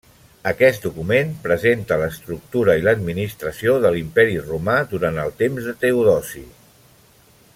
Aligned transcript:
Aquest 0.51 0.85
document 0.85 1.33
presenta 1.43 1.97
l'estructura 2.03 2.77
i 2.81 2.87
l'administració 2.87 3.77
de 3.85 3.93
l'Imperi 3.97 4.41
romà 4.49 4.81
durant 4.97 5.23
el 5.27 5.33
temps 5.45 5.69
de 5.71 5.79
Teodosi. 5.85 6.45